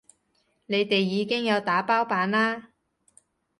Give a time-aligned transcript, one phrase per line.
[0.65, 2.69] 你哋已經有打包版啦